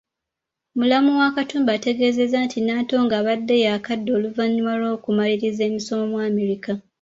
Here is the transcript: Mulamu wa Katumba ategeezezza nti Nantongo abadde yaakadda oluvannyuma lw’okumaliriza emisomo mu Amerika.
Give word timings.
Mulamu 0.75 1.11
wa 1.19 1.27
Katumba 1.35 1.69
ategeezezza 1.77 2.37
nti 2.45 2.57
Nantongo 2.61 3.13
abadde 3.21 3.55
yaakadda 3.65 4.09
oluvannyuma 4.17 4.71
lw’okumaliriza 4.79 5.61
emisomo 5.69 6.03
mu 6.11 6.17
Amerika. 6.29 6.71